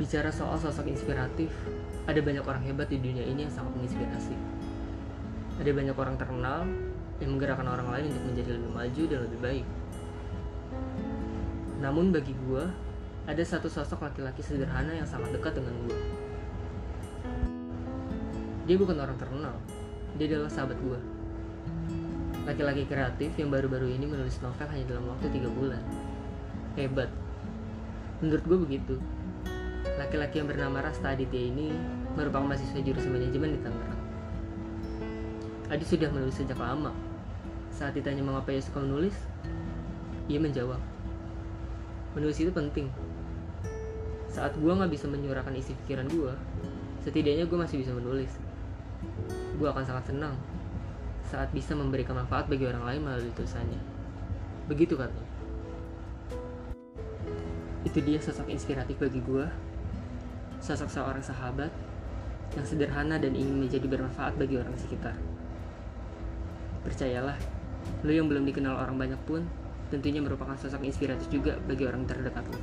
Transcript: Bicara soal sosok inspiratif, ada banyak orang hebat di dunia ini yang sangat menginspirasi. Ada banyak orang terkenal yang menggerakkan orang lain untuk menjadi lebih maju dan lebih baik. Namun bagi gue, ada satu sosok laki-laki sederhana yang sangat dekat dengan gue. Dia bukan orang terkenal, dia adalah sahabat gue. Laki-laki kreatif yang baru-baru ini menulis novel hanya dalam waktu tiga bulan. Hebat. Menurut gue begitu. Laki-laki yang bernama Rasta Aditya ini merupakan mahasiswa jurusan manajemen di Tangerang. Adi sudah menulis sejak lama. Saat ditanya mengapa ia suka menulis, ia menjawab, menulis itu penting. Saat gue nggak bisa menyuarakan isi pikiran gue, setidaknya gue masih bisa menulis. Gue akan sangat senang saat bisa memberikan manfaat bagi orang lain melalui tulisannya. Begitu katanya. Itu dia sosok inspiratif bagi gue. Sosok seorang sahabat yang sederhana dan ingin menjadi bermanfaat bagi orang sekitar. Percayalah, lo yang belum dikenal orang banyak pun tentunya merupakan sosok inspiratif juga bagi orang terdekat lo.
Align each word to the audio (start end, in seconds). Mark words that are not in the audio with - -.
Bicara 0.00 0.32
soal 0.32 0.56
sosok 0.56 0.88
inspiratif, 0.88 1.52
ada 2.08 2.16
banyak 2.24 2.40
orang 2.40 2.64
hebat 2.64 2.88
di 2.88 2.96
dunia 3.04 3.20
ini 3.20 3.44
yang 3.44 3.52
sangat 3.52 3.76
menginspirasi. 3.76 4.32
Ada 5.60 5.76
banyak 5.76 5.92
orang 5.92 6.16
terkenal 6.16 6.64
yang 7.20 7.36
menggerakkan 7.36 7.68
orang 7.68 7.84
lain 7.92 8.08
untuk 8.08 8.24
menjadi 8.32 8.50
lebih 8.56 8.70
maju 8.72 9.02
dan 9.04 9.18
lebih 9.28 9.40
baik. 9.44 9.66
Namun 11.84 12.16
bagi 12.16 12.32
gue, 12.32 12.64
ada 13.28 13.42
satu 13.44 13.68
sosok 13.68 14.00
laki-laki 14.08 14.40
sederhana 14.40 14.96
yang 14.96 15.04
sangat 15.04 15.36
dekat 15.36 15.60
dengan 15.60 15.76
gue. 15.84 16.00
Dia 18.64 18.80
bukan 18.80 18.96
orang 19.04 19.20
terkenal, 19.20 19.52
dia 20.16 20.32
adalah 20.32 20.48
sahabat 20.48 20.80
gue. 20.80 21.00
Laki-laki 22.48 22.88
kreatif 22.88 23.36
yang 23.36 23.52
baru-baru 23.52 23.92
ini 23.92 24.08
menulis 24.08 24.40
novel 24.40 24.64
hanya 24.64 24.96
dalam 24.96 25.12
waktu 25.12 25.28
tiga 25.28 25.52
bulan. 25.52 25.84
Hebat. 26.72 27.12
Menurut 28.24 28.44
gue 28.48 28.58
begitu. 28.64 28.96
Laki-laki 30.00 30.40
yang 30.40 30.48
bernama 30.48 30.80
Rasta 30.80 31.12
Aditya 31.12 31.52
ini 31.52 31.76
merupakan 32.16 32.48
mahasiswa 32.48 32.80
jurusan 32.80 33.12
manajemen 33.12 33.52
di 33.52 33.60
Tangerang. 33.60 34.00
Adi 35.68 35.84
sudah 35.84 36.08
menulis 36.08 36.40
sejak 36.40 36.56
lama. 36.56 36.96
Saat 37.68 38.00
ditanya 38.00 38.24
mengapa 38.24 38.48
ia 38.48 38.64
suka 38.64 38.80
menulis, 38.80 39.12
ia 40.24 40.40
menjawab, 40.40 40.80
menulis 42.16 42.40
itu 42.40 42.48
penting. 42.48 42.88
Saat 44.32 44.56
gue 44.56 44.72
nggak 44.72 44.88
bisa 44.88 45.04
menyuarakan 45.04 45.52
isi 45.60 45.76
pikiran 45.84 46.08
gue, 46.08 46.32
setidaknya 47.04 47.44
gue 47.44 47.58
masih 47.60 47.84
bisa 47.84 47.92
menulis. 47.92 48.32
Gue 49.60 49.68
akan 49.68 49.84
sangat 49.84 50.08
senang 50.08 50.32
saat 51.28 51.52
bisa 51.52 51.76
memberikan 51.76 52.16
manfaat 52.16 52.48
bagi 52.48 52.64
orang 52.64 52.88
lain 52.88 53.00
melalui 53.04 53.30
tulisannya. 53.36 53.78
Begitu 54.64 54.96
katanya. 54.96 55.28
Itu 57.84 58.00
dia 58.00 58.16
sosok 58.16 58.48
inspiratif 58.48 58.96
bagi 58.96 59.20
gue. 59.20 59.44
Sosok 60.70 61.02
seorang 61.02 61.18
sahabat 61.18 61.74
yang 62.54 62.62
sederhana 62.62 63.18
dan 63.18 63.34
ingin 63.34 63.58
menjadi 63.58 63.90
bermanfaat 63.90 64.38
bagi 64.38 64.54
orang 64.54 64.70
sekitar. 64.78 65.18
Percayalah, 66.86 67.34
lo 68.06 68.10
yang 68.14 68.30
belum 68.30 68.46
dikenal 68.46 68.78
orang 68.78 68.94
banyak 68.94 69.18
pun 69.26 69.42
tentunya 69.90 70.22
merupakan 70.22 70.54
sosok 70.54 70.86
inspiratif 70.86 71.26
juga 71.26 71.58
bagi 71.66 71.90
orang 71.90 72.06
terdekat 72.06 72.46
lo. 72.46 72.62